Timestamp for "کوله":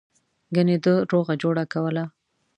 1.73-2.03